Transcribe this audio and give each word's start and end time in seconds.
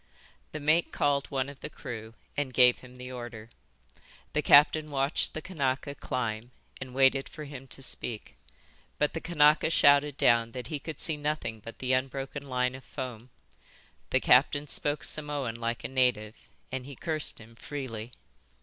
The 0.51 0.59
mate 0.59 0.91
called 0.91 1.27
one 1.29 1.47
of 1.47 1.59
the 1.59 1.69
crew 1.69 2.15
and 2.35 2.55
gave 2.55 2.79
him 2.79 2.95
the 2.95 3.11
order. 3.11 3.51
The 4.33 4.41
captain 4.41 4.89
watched 4.89 5.35
the 5.35 5.43
Kanaka 5.43 5.93
climb 5.93 6.49
and 6.81 6.95
waited 6.95 7.29
for 7.29 7.43
him 7.43 7.67
to 7.67 7.83
speak. 7.83 8.35
But 8.97 9.13
the 9.13 9.21
Kanaka 9.21 9.69
shouted 9.69 10.17
down 10.17 10.53
that 10.53 10.65
he 10.69 10.79
could 10.79 10.99
see 10.99 11.17
nothing 11.17 11.59
but 11.59 11.77
the 11.77 11.93
unbroken 11.93 12.41
line 12.49 12.73
of 12.73 12.83
foam. 12.83 13.29
The 14.09 14.19
captain 14.19 14.65
spoke 14.65 15.03
Samoan 15.03 15.53
like 15.57 15.83
a 15.83 15.87
native, 15.87 16.49
and 16.71 16.87
he 16.87 16.95
cursed 16.95 17.37
him 17.39 17.53
freely. 17.53 18.11